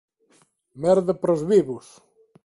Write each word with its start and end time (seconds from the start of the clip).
merda 0.81 1.13
para 1.19 1.35
os 1.37 1.43
vivos! 1.51 1.85